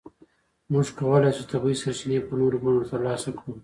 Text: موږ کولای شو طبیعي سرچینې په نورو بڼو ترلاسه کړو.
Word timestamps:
موږ 0.71 0.87
کولای 0.99 1.31
شو 1.37 1.43
طبیعي 1.51 1.75
سرچینې 1.81 2.19
په 2.27 2.33
نورو 2.39 2.57
بڼو 2.63 2.89
ترلاسه 2.91 3.29
کړو. 3.37 3.53